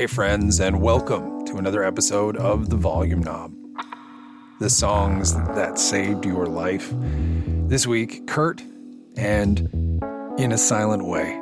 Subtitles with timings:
[0.00, 3.52] Hey, friends, and welcome to another episode of The Volume Knob.
[4.58, 6.90] The songs that saved your life.
[7.68, 8.62] This week, Kurt
[9.18, 9.58] and
[10.38, 11.38] In a Silent Way.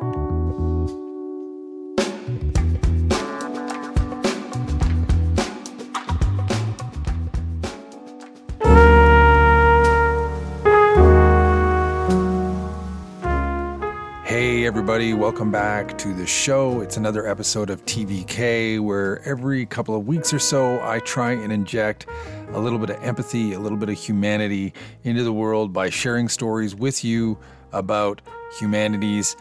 [14.99, 16.81] Everybody, welcome back to the show.
[16.81, 21.53] It's another episode of TVK where every couple of weeks or so I try and
[21.53, 22.07] inject
[22.51, 24.73] a little bit of empathy, a little bit of humanity
[25.05, 27.39] into the world by sharing stories with you
[27.71, 28.23] about
[28.59, 29.37] humanity's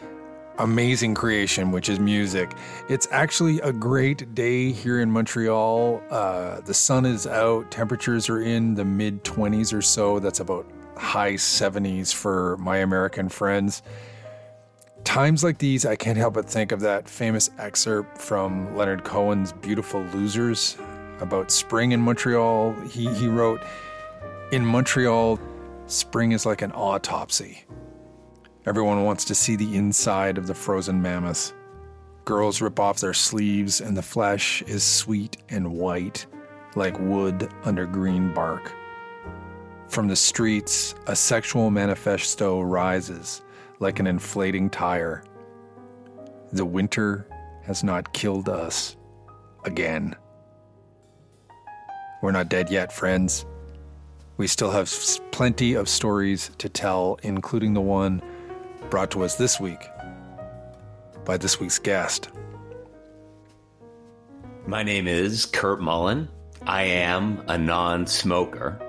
[0.58, 2.52] amazing creation, which is music.
[2.88, 6.00] It's actually a great day here in Montreal.
[6.08, 10.20] Uh, the sun is out, temperatures are in the mid 20s or so.
[10.20, 13.82] That's about high 70s for my American friends
[15.04, 19.52] times like these, I can't help but think of that famous excerpt from Leonard Cohen's
[19.52, 20.76] Beautiful Losers
[21.20, 22.74] about spring in Montreal.
[22.90, 23.60] He, he wrote,
[24.52, 25.40] In Montreal,
[25.86, 27.64] spring is like an autopsy.
[28.66, 31.52] Everyone wants to see the inside of the frozen mammoth.
[32.24, 36.26] Girls rip off their sleeves, and the flesh is sweet and white,
[36.76, 38.72] like wood under green bark.
[39.88, 43.42] From the streets, a sexual manifesto rises
[43.80, 45.22] like an inflating tire.
[46.52, 47.28] The winter
[47.64, 48.96] has not killed us
[49.64, 50.16] again.
[52.22, 53.44] We're not dead yet, friends.
[54.36, 54.92] We still have
[55.30, 58.22] plenty of stories to tell, including the one
[58.90, 59.80] brought to us this week
[61.24, 62.30] by this week's guest.
[64.66, 66.28] My name is Kurt Mullen.
[66.66, 68.80] I am a non smoker.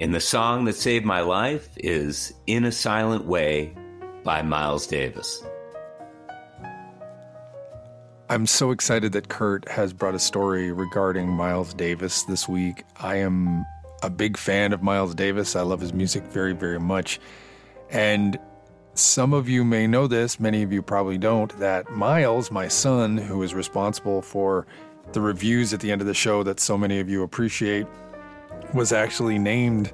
[0.00, 3.74] And the song that saved my life is In a Silent Way
[4.24, 5.42] by Miles Davis.
[8.28, 12.84] I'm so excited that Kurt has brought a story regarding Miles Davis this week.
[12.96, 13.66] I am
[14.02, 15.56] a big fan of Miles Davis.
[15.56, 17.18] I love his music very, very much.
[17.90, 18.38] And
[18.94, 23.16] some of you may know this, many of you probably don't, that Miles, my son,
[23.16, 24.66] who is responsible for
[25.12, 27.86] the reviews at the end of the show that so many of you appreciate,
[28.74, 29.92] was actually named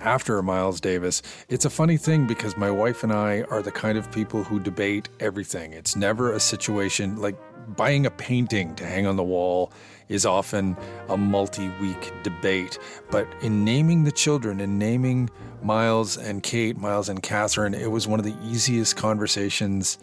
[0.00, 1.22] after Miles Davis.
[1.48, 4.60] It's a funny thing because my wife and I are the kind of people who
[4.60, 5.72] debate everything.
[5.72, 7.36] It's never a situation like
[7.76, 9.72] buying a painting to hang on the wall
[10.08, 10.76] is often
[11.08, 12.78] a multi week debate.
[13.10, 15.30] But in naming the children in naming
[15.62, 19.98] Miles and Kate, Miles and Catherine, it was one of the easiest conversations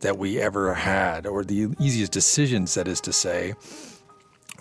[0.00, 3.54] that we ever had, or the easiest decisions, that is to say.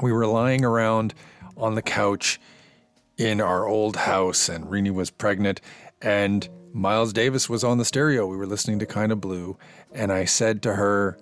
[0.01, 1.13] We were lying around
[1.57, 2.39] on the couch
[3.17, 5.61] in our old house, and Rini was pregnant,
[6.01, 8.25] and Miles Davis was on the stereo.
[8.25, 9.57] We were listening to Kind of Blue,
[9.91, 11.17] and I said to her,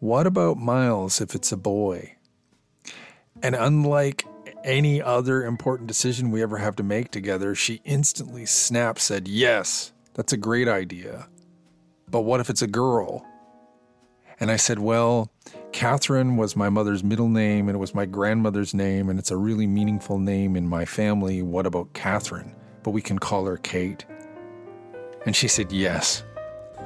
[0.00, 2.16] What about Miles if it's a boy?
[3.42, 4.24] And unlike
[4.64, 9.92] any other important decision we ever have to make together, she instantly snapped, said, Yes,
[10.14, 11.28] that's a great idea.
[12.08, 13.26] But what if it's a girl?
[14.38, 15.30] And I said, Well,
[15.76, 19.36] Catherine was my mother's middle name and it was my grandmother's name, and it's a
[19.36, 21.42] really meaningful name in my family.
[21.42, 22.56] What about Catherine?
[22.82, 24.06] But we can call her Kate.
[25.26, 26.22] And she said, Yes,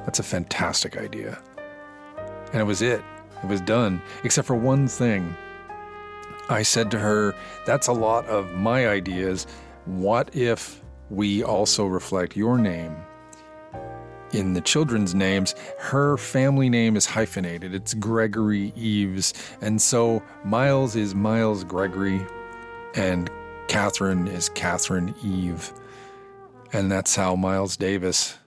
[0.03, 1.41] that's a fantastic idea.
[2.51, 3.01] And it was it.
[3.41, 5.37] It was done, except for one thing.
[6.49, 7.33] I said to her,
[7.65, 9.47] That's a lot of my ideas.
[9.85, 12.97] What if we also reflect your name?
[14.33, 17.73] In the children's names, her family name is hyphenated.
[17.73, 19.33] It's Gregory Eves.
[19.61, 22.21] And so Miles is Miles Gregory,
[22.95, 23.29] and
[23.67, 25.71] Catherine is Catherine Eve.
[26.73, 28.37] And that's how Miles Davis,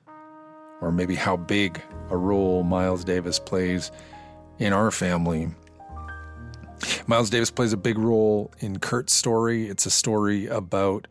[0.81, 1.81] or maybe how big
[2.11, 3.91] a role Miles Davis plays
[4.59, 5.49] in our family.
[7.07, 9.69] Miles Davis plays a big role in Kurt's story.
[9.69, 11.07] It's a story about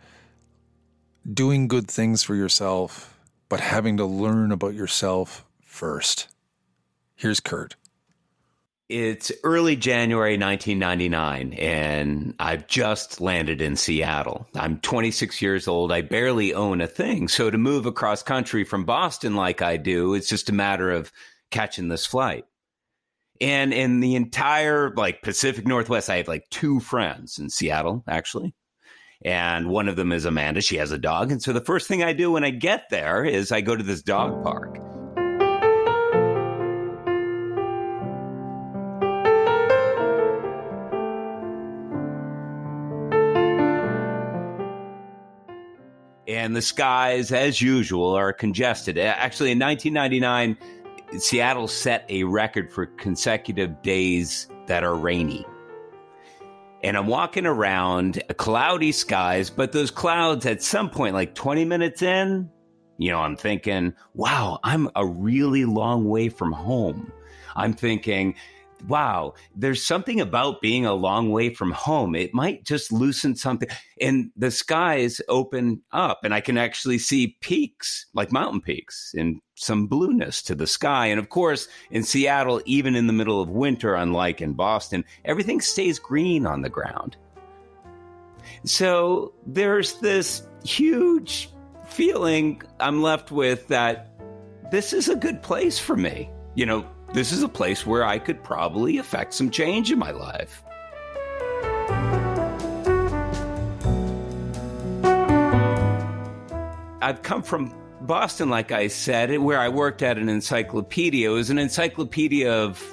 [1.32, 3.13] doing good things for yourself
[3.50, 6.28] but having to learn about yourself first.
[7.16, 7.76] Here's Kurt.
[8.90, 14.46] It's early January 1999, and I've just landed in Seattle.
[14.56, 15.92] I'm 26 years old.
[15.92, 17.28] I barely own a thing.
[17.28, 21.12] So to move across country from Boston like I do, it's just a matter of
[21.50, 22.46] catching this flight.
[23.42, 28.54] And in the entire like Pacific Northwest, I have like two friends in Seattle, actually
[29.26, 30.62] and one of them is Amanda.
[30.62, 31.32] She has a dog.
[31.32, 33.84] And so the first thing I do when I get there is I go to
[33.84, 34.78] this dog park.
[46.28, 48.98] And the skies, as usual, are congested.
[48.98, 50.58] Uh, actually, in 1999,
[51.20, 55.46] Seattle set a record for consecutive days that are rainy.
[56.84, 62.02] And I'm walking around cloudy skies, but those clouds at some point, like 20 minutes
[62.02, 62.50] in,
[62.98, 67.12] you know, I'm thinking, wow, I'm a really long way from home.
[67.56, 68.36] I'm thinking,
[68.88, 72.16] wow, there's something about being a long way from home.
[72.16, 73.70] It might just loosen something.
[74.02, 79.40] And the skies open up, and I can actually see peaks, like mountain peaks, and
[79.56, 81.08] some blueness to the sky.
[81.08, 85.62] And of course, in Seattle, even in the middle of winter, unlike in Boston, everything
[85.62, 87.16] stays green on the ground.
[88.66, 91.50] So there's this huge
[91.88, 94.10] feeling I'm left with that
[94.72, 96.30] this is a good place for me.
[96.56, 100.12] You know, this is a place where I could probably affect some change in my
[100.12, 100.64] life.
[107.02, 111.30] I've come from Boston, like I said, where I worked at an encyclopedia.
[111.30, 112.84] It was an encyclopedia of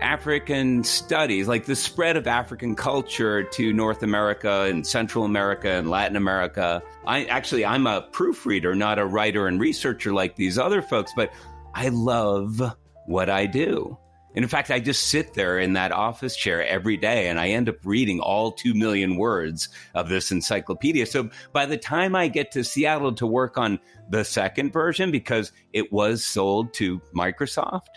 [0.00, 5.88] African studies, like the spread of African culture to North America and Central America and
[5.90, 6.82] Latin America.
[7.06, 11.32] I actually I'm a proofreader, not a writer and researcher like these other folks, but
[11.74, 12.76] I love
[13.10, 13.98] what I do.
[14.36, 17.48] And in fact, I just sit there in that office chair every day and I
[17.48, 21.04] end up reading all 2 million words of this encyclopedia.
[21.06, 25.50] So by the time I get to Seattle to work on the second version, because
[25.72, 27.88] it was sold to Microsoft,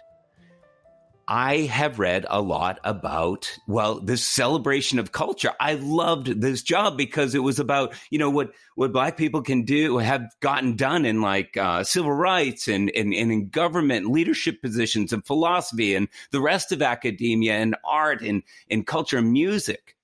[1.27, 5.51] I have read a lot about, well, this celebration of culture.
[5.59, 9.63] I loved this job because it was about, you know, what, what black people can
[9.63, 14.61] do, have gotten done in like uh, civil rights and, and, and in government leadership
[14.61, 19.95] positions and philosophy and the rest of academia and art and, and culture and music.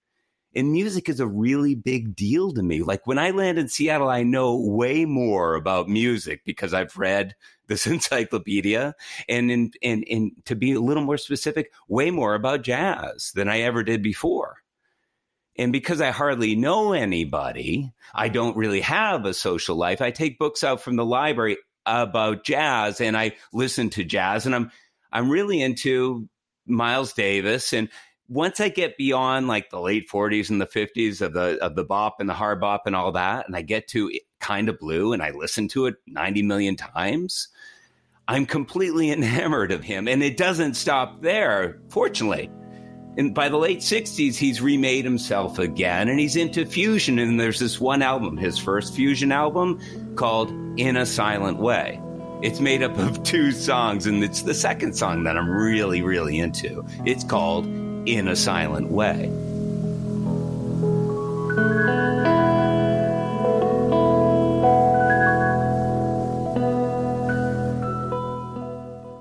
[0.55, 2.81] And music is a really big deal to me.
[2.81, 7.35] Like when I land in Seattle, I know way more about music because I've read
[7.67, 8.95] this encyclopedia
[9.27, 13.47] and in, and, and to be a little more specific, way more about jazz than
[13.47, 14.57] I ever did before.
[15.57, 20.01] And because I hardly know anybody, I don't really have a social life.
[20.01, 24.55] I take books out from the library about jazz and I listen to jazz and
[24.55, 24.71] I'm
[25.11, 26.29] I'm really into
[26.65, 27.89] Miles Davis and
[28.29, 31.83] once I get beyond like the late 40s and the 50s of the of the
[31.83, 35.11] bop and the hard bop and all that, and I get to kind of blue
[35.13, 37.49] and I listen to it 90 million times,
[38.27, 40.07] I'm completely enamored of him.
[40.07, 42.49] And it doesn't stop there, fortunately.
[43.17, 47.17] And by the late 60s, he's remade himself again and he's into fusion.
[47.17, 49.79] And there's this one album, his first fusion album,
[50.15, 51.99] called In a Silent Way.
[52.43, 56.39] It's made up of two songs, and it's the second song that I'm really, really
[56.39, 56.85] into.
[57.05, 57.65] It's called
[58.05, 59.25] in a silent way.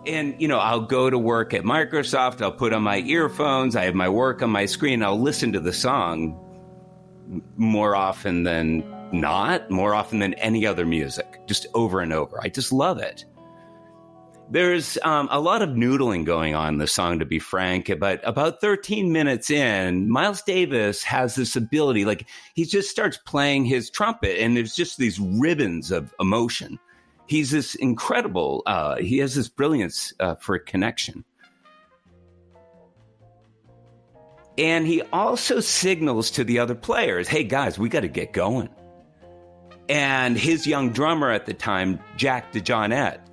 [0.07, 3.85] And, you know, I'll go to work at Microsoft, I'll put on my earphones, I
[3.85, 6.45] have my work on my screen, I'll listen to the song
[7.57, 8.83] more often than
[9.13, 12.41] not, more often than any other music, just over and over.
[12.43, 13.25] I just love it.
[14.51, 17.93] There's um, a lot of noodling going on in the song, to be frank.
[17.99, 23.67] But about 13 minutes in, Miles Davis has this ability, like he just starts playing
[23.67, 26.79] his trumpet, and there's just these ribbons of emotion.
[27.27, 28.63] He's this incredible.
[28.65, 31.25] Uh, he has this brilliance uh, for connection.
[34.57, 38.71] And he also signals to the other players, hey guys, we got to get going.
[39.91, 43.28] And his young drummer at the time, Jack DeJohnette,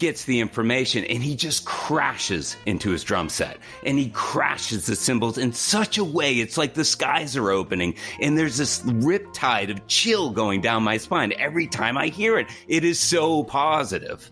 [0.00, 4.96] gets the information and he just crashes into his drum set and he crashes the
[4.96, 9.70] cymbals in such a way it's like the skies are opening and there's this riptide
[9.70, 12.48] of chill going down my spine every time I hear it.
[12.66, 14.30] It is so positive.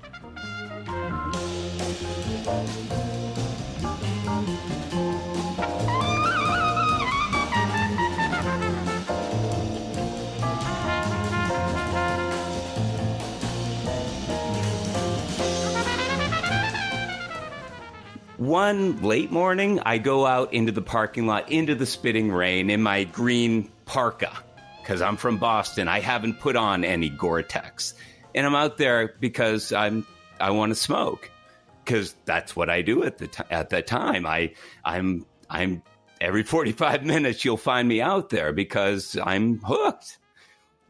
[18.49, 22.83] One late morning, I go out into the parking lot, into the spitting rain in
[22.83, 24.33] my green parka,
[24.81, 25.87] because I'm from Boston.
[25.87, 27.95] I haven't put on any Gore-Tex,
[28.35, 30.07] and I'm out there because I'm
[30.41, 31.31] I want to smoke,
[31.85, 34.27] because that's what I do at the t- at that time.
[34.27, 35.83] I I'm I'm
[36.21, 40.19] every 45 minutes you'll find me out there because I'm hooked.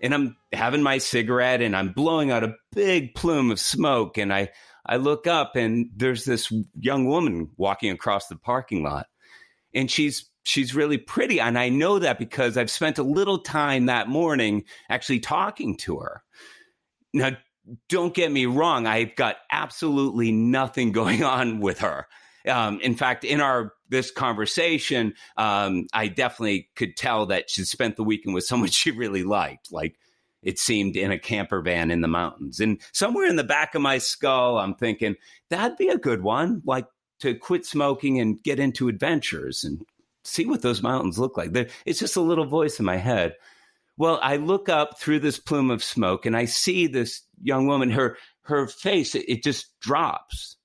[0.01, 4.33] And I'm having my cigarette and I'm blowing out a big plume of smoke and
[4.33, 4.51] I
[4.89, 9.07] I look up and there's this young woman walking across the parking lot
[9.75, 13.87] and she's she's really pretty and I know that because I've spent a little time
[13.87, 16.23] that morning actually talking to her.
[17.13, 17.37] Now
[17.91, 22.07] don't get me wrong, I've got absolutely nothing going on with her
[22.47, 27.97] Um, in fact, in our this conversation, um, I definitely could tell that she spent
[27.97, 29.71] the weekend with someone she really liked.
[29.71, 29.97] Like
[30.43, 32.61] it seemed in a camper van in the mountains.
[32.61, 35.17] And somewhere in the back of my skull, I'm thinking
[35.51, 36.87] that'd be a good one, like
[37.21, 39.83] to quit smoking and get into adventures and
[40.25, 41.51] see what those mountains look like.
[41.85, 43.35] It's just a little voice in my head.
[43.97, 47.91] Well, I look up through this plume of smoke and I see this young woman,
[47.91, 50.57] her her face, it just drops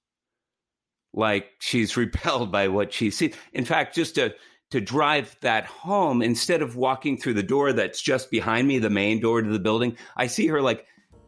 [1.14, 3.36] like she's repelled by what she sees.
[3.52, 4.34] In fact, just to
[4.74, 8.90] to drive that home, instead of walking through the door that's just behind me, the
[8.90, 10.88] main door to the building, I see her like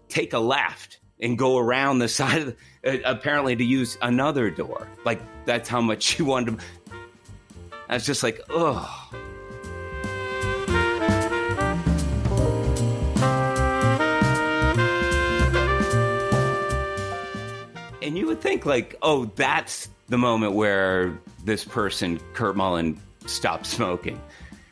[0.09, 4.49] take a left and go around the side of the, uh, apparently to use another
[4.49, 4.87] door.
[5.05, 6.65] Like that's how much she wanted to.
[7.87, 9.11] I was just like, oh.
[18.01, 23.65] And you would think, like, oh, that's the moment where this person, Kurt Mullen, stopped
[23.65, 24.21] smoking.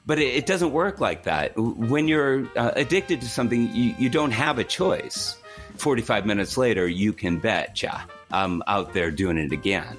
[0.05, 1.53] But it, it doesn't work like that.
[1.55, 5.37] When you're uh, addicted to something, you, you don't have a choice.
[5.77, 9.97] 45 minutes later, you can bet, yeah, I'm out there doing it again.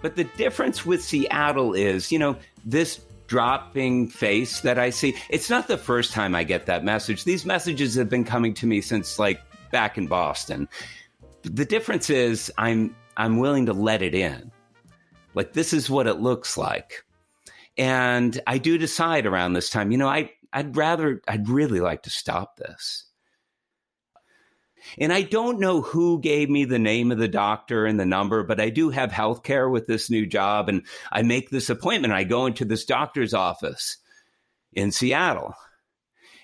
[0.00, 5.16] But the difference with Seattle is, you know, this dropping face that I see.
[5.28, 7.24] It's not the first time I get that message.
[7.24, 10.68] These messages have been coming to me since like back in Boston.
[11.42, 14.50] The difference is I'm I'm willing to let it in.
[15.34, 17.04] Like this is what it looks like.
[17.76, 22.02] And I do decide around this time, you know, I I'd rather I'd really like
[22.04, 23.04] to stop this.
[24.96, 28.42] And I don't know who gave me the name of the doctor and the number,
[28.42, 30.68] but I do have health care with this new job.
[30.68, 32.14] And I make this appointment.
[32.14, 33.98] I go into this doctor's office
[34.72, 35.54] in Seattle.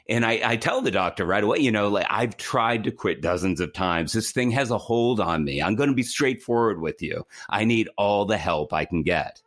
[0.09, 3.23] And I, I tell the doctor right away, you know, like I've tried to quit
[3.23, 4.13] dozens of times.
[4.13, 5.63] This thing has a hold on me.
[5.63, 7.27] I'm going to be straightforward with you.
[7.49, 9.41] I need all the help I can get.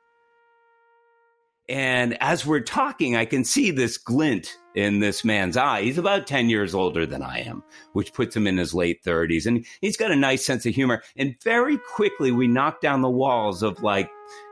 [1.70, 5.82] And as we're talking, I can see this glint in this man's eye.
[5.82, 7.62] He's about 10 years older than I am,
[7.92, 9.46] which puts him in his late 30s.
[9.46, 11.04] And he's got a nice sense of humor.
[11.18, 14.10] And very quickly, we knock down the walls of like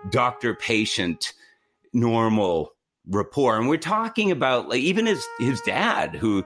[0.10, 1.34] doctor patient,
[1.94, 2.75] normal
[3.08, 3.58] rapport.
[3.58, 6.46] And we're talking about like even his, his dad, who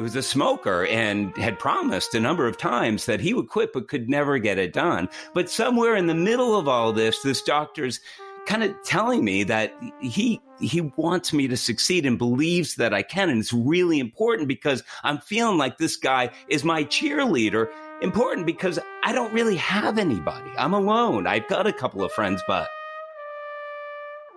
[0.00, 3.88] was a smoker and had promised a number of times that he would quit, but
[3.88, 5.08] could never get it done.
[5.34, 8.00] But somewhere in the middle of all this, this doctor's
[8.48, 13.02] kind of telling me that he he wants me to succeed and believes that I
[13.02, 17.68] can and it's really important because I'm feeling like this guy is my cheerleader
[18.00, 20.50] important because I don't really have anybody.
[20.56, 21.26] I'm alone.
[21.26, 22.68] I've got a couple of friends but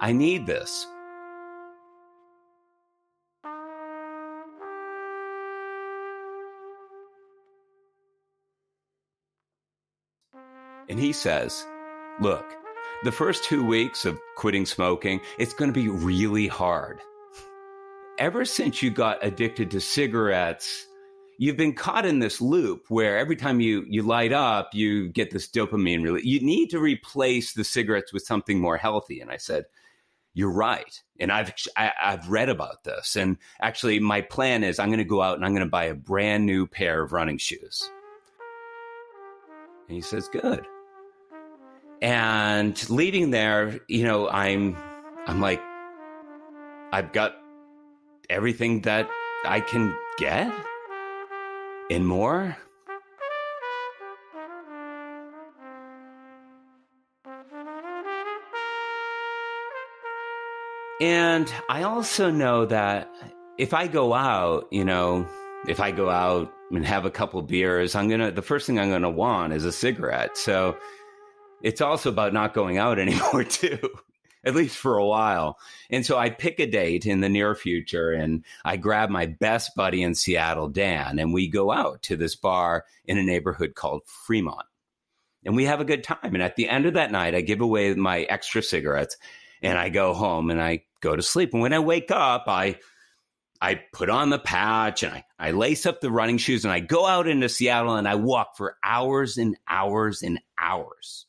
[0.01, 0.86] I need this.
[10.92, 11.66] And he says,
[12.20, 12.46] Look,
[13.06, 17.00] the first two weeks of quitting smoking, it's going to be really hard.
[18.20, 20.86] Ever since you got addicted to cigarettes,
[21.38, 25.32] you've been caught in this loop where every time you, you light up, you get
[25.32, 26.26] this dopamine release.
[26.26, 29.22] You need to replace the cigarettes with something more healthy.
[29.22, 29.64] And I said,
[30.34, 31.02] you're right.
[31.22, 33.16] And I've, I, have i have read about this.
[33.16, 35.86] And actually, my plan is I'm going to go out and I'm going to buy
[35.86, 37.90] a brand new pair of running shoes.
[39.88, 40.66] And he says, good.
[42.01, 44.75] And leaving there, you know, I'm
[45.27, 45.62] I'm like
[46.91, 47.36] I've got
[48.29, 49.10] everything that
[49.46, 50.51] I can get
[51.89, 52.58] and more.
[61.01, 63.12] And I also know that
[63.58, 65.27] if I go out, you know,
[65.67, 68.79] if I go out and have a couple beers, I'm going to, the first thing
[68.79, 70.38] I'm going to want is a cigarette.
[70.38, 70.77] So
[71.62, 73.80] it's also about not going out anymore too
[74.44, 75.58] at least for a while.
[75.89, 79.75] And so i pick a date in the near future and i grab my best
[79.75, 84.03] buddy in seattle dan and we go out to this bar in a neighborhood called
[84.06, 84.65] fremont.
[85.44, 86.36] And we have a good time.
[86.36, 89.18] And at the end of that night i give away my extra cigarettes
[89.62, 91.53] and i go home and i go to sleep.
[91.53, 92.77] And when i wake up i
[93.63, 96.80] I put on the patch and I, I lace up the running shoes and I
[96.80, 101.27] go out into Seattle and I walk for hours and hours and hours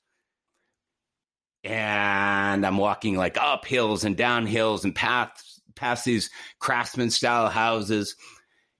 [1.64, 7.48] and I'm walking like up hills and down hills and paths past these craftsman style
[7.48, 8.16] houses.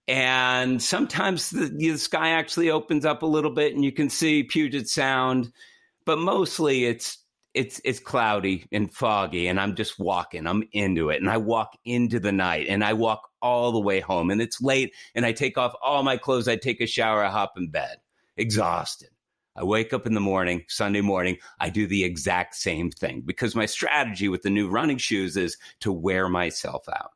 [0.08, 4.42] And sometimes the, the, sky actually opens up a little bit and you can see
[4.42, 5.52] Puget Sound,
[6.04, 7.18] but mostly it's
[7.54, 10.46] it's it's cloudy and foggy and I'm just walking.
[10.46, 11.20] I'm into it.
[11.20, 14.60] And I walk into the night and I walk all the way home and it's
[14.60, 17.70] late and I take off all my clothes, I take a shower, I hop in
[17.70, 17.98] bed,
[18.36, 19.10] exhausted.
[19.54, 23.54] I wake up in the morning, Sunday morning, I do the exact same thing because
[23.54, 27.12] my strategy with the new running shoes is to wear myself out.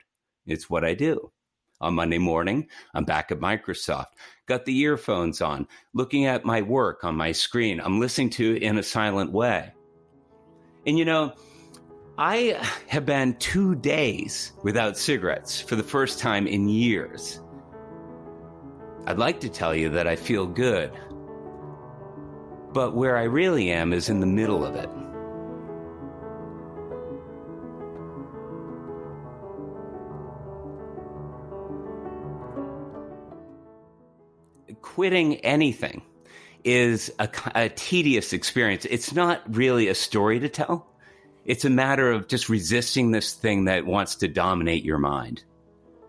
[0.46, 1.32] It's what I do.
[1.80, 4.12] On Monday morning, I'm back at Microsoft,
[4.46, 7.80] got the earphones on, looking at my work on my screen.
[7.80, 9.72] I'm listening to it in a silent way.
[10.86, 11.34] And you know,
[12.16, 17.42] I have been two days without cigarettes for the first time in years.
[19.06, 20.92] I'd like to tell you that I feel good,
[22.76, 24.90] but where I really am is in the middle of it.
[34.82, 36.02] Quitting anything
[36.64, 38.84] is a, a, tedious experience.
[38.84, 40.86] It's not really a story to tell.
[41.46, 45.44] It's a matter of just resisting this thing that wants to dominate your mind.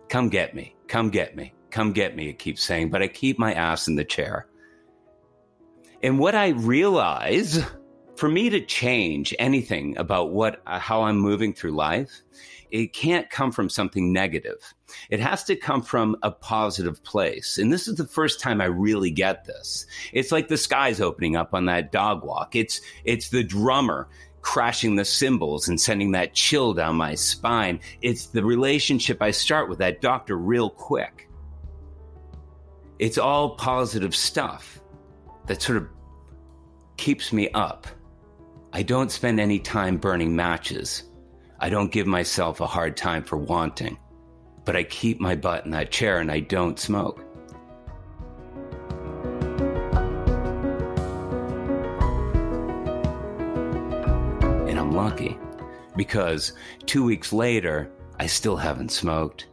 [0.09, 0.75] Come get me.
[0.89, 1.53] Come get me.
[1.71, 2.27] Come get me.
[2.27, 4.47] It keeps saying, but I keep my ass in the chair.
[6.03, 7.59] And what I realize
[8.15, 12.23] for me to change anything about what, uh, how I'm moving through life
[12.71, 14.73] it can't come from something negative.
[15.09, 17.57] It has to come from a positive place.
[17.57, 19.85] And this is the first time I really get this.
[20.11, 22.55] It's like the sky's opening up on that dog walk.
[22.55, 24.09] It's, it's the drummer
[24.41, 27.79] crashing the cymbals and sending that chill down my spine.
[28.01, 31.29] It's the relationship I start with that doctor real quick.
[32.99, 34.81] It's all positive stuff
[35.47, 35.87] that sort of
[36.97, 37.87] keeps me up.
[38.73, 41.03] I don't spend any time burning matches.
[41.59, 43.97] I don't give myself a hard time for wanting,
[44.65, 47.23] but I keep my butt in that chair and I don't smoke.
[54.67, 55.39] And I'm lucky
[55.95, 56.53] because
[56.85, 57.89] two weeks later,
[58.19, 59.47] I still haven't smoked.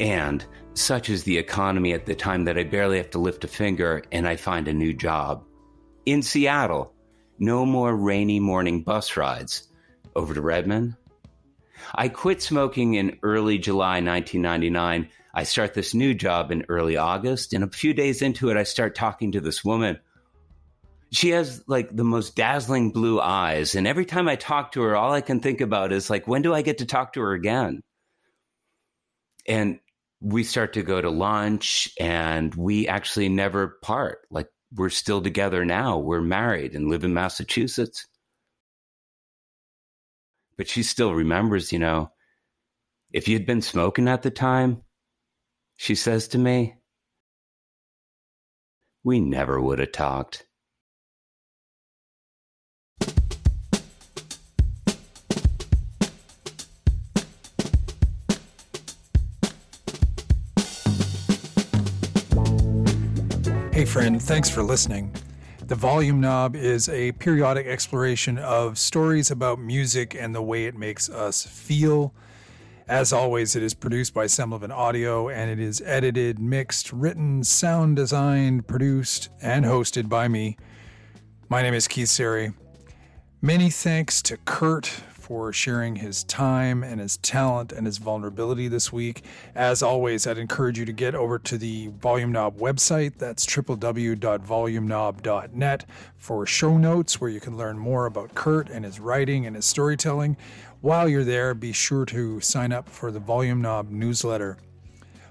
[0.00, 3.48] And such is the economy at the time that I barely have to lift a
[3.48, 5.44] finger and I find a new job.
[6.04, 6.92] In Seattle,
[7.38, 9.68] no more rainy morning bus rides
[10.14, 10.96] over to Redmond
[11.94, 15.08] I quit smoking in early July 1999.
[15.34, 18.62] I start this new job in early August, and a few days into it, I
[18.62, 19.98] start talking to this woman.
[21.12, 24.96] She has like the most dazzling blue eyes, and every time I talk to her,
[24.96, 27.32] all I can think about is like, when do I get to talk to her
[27.32, 27.82] again?
[29.46, 29.78] And
[30.20, 34.20] we start to go to lunch, and we actually never part.
[34.30, 35.98] Like, we're still together now.
[35.98, 38.06] We're married and live in Massachusetts
[40.56, 42.10] but she still remembers, you know,
[43.12, 44.82] if you'd been smoking at the time,
[45.76, 46.74] she says to me,
[49.04, 50.46] we never would have talked.
[63.76, 65.12] Hey, friend, thanks for listening.
[65.66, 70.74] The Volume Knob is a periodic exploration of stories about music and the way it
[70.74, 72.14] makes us feel.
[72.88, 77.96] As always, it is produced by Semlevin Audio and it is edited, mixed, written, sound
[77.96, 80.56] designed, produced, and hosted by me.
[81.50, 82.54] My name is Keith Sari.
[83.42, 88.92] Many thanks to Kurt for sharing his time and his talent and his vulnerability this
[88.92, 89.24] week.
[89.56, 93.18] As always, I'd encourage you to get over to the Volume Knob website.
[93.18, 95.86] That's www.volumeknob.net
[96.16, 99.64] for show notes where you can learn more about Kurt and his writing and his
[99.64, 100.36] storytelling.
[100.80, 104.58] While you're there, be sure to sign up for the Volume Knob newsletter.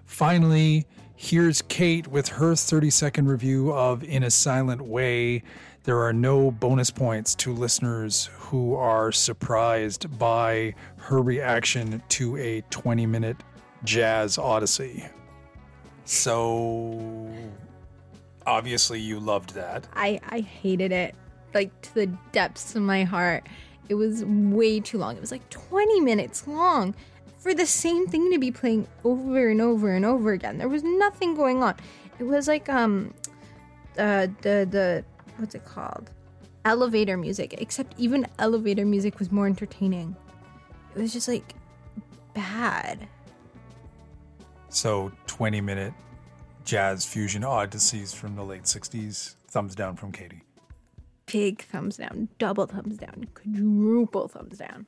[0.03, 5.41] Finally, here's Kate with her 30 second review of In a Silent Way.
[5.85, 12.61] There are no bonus points to listeners who are surprised by her reaction to a
[12.71, 13.37] 20 minute
[13.83, 15.05] jazz odyssey.
[16.05, 17.29] So,
[18.47, 19.87] obviously, you loved that.
[19.93, 21.13] I, I hated it,
[21.53, 23.47] like to the depths of my heart.
[23.87, 25.15] It was way too long.
[25.15, 26.95] It was like 20 minutes long
[27.37, 30.57] for the same thing to be playing over and over and over again.
[30.57, 31.75] There was nothing going on.
[32.17, 33.13] It was like um
[33.99, 35.05] uh the the
[35.37, 36.11] what's it called?
[36.63, 37.55] Elevator music.
[37.57, 40.15] Except even elevator music was more entertaining.
[40.95, 41.53] It was just like
[42.33, 43.07] bad.
[44.69, 45.93] So 20 minute
[46.63, 49.35] jazz fusion odysseys from the late 60s.
[49.47, 50.41] Thumbs down from Katie.
[51.27, 54.85] Big thumbs down, double thumbs down, quadruple thumbs down.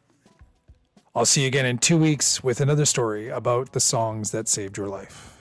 [1.15, 4.77] I'll see you again in two weeks with another story about the songs that saved
[4.77, 5.36] your life.